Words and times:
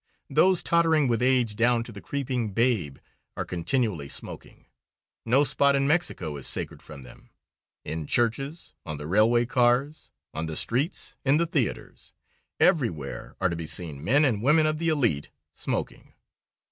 Those 0.31 0.63
tottering 0.63 1.07
with 1.07 1.21
age 1.21 1.55
down 1.55 1.83
to 1.83 1.91
the 1.91 2.01
creeping 2.01 2.53
babe 2.53 2.97
are 3.37 3.45
continually 3.45 4.09
smoking. 4.09 4.65
No 5.27 5.43
spot 5.43 5.75
in 5.75 5.85
Mexico 5.85 6.37
is 6.37 6.47
sacred 6.47 6.81
from 6.81 7.03
them; 7.03 7.29
in 7.85 8.07
churches, 8.07 8.73
on 8.83 8.97
the 8.97 9.05
railway 9.05 9.45
cars, 9.45 10.09
on 10.33 10.47
the 10.47 10.55
streets, 10.55 11.15
in 11.23 11.37
the 11.37 11.45
theaters 11.45 12.15
everywhere 12.59 13.35
are 13.39 13.49
to 13.49 13.55
be 13.55 13.67
seen 13.67 14.03
men 14.03 14.25
and 14.25 14.41
women 14.41 14.65
of 14.65 14.79
the 14.79 14.89
elite 14.89 15.29
smoking. 15.53 16.13